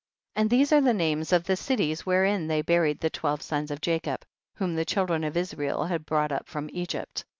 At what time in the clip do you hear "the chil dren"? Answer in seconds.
4.73-5.23